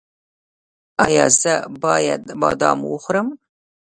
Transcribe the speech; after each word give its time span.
ایا 1.05 1.25
زه 1.41 1.53
باید 1.83 2.23
بادام 2.41 2.79
وخورم؟ 2.91 3.27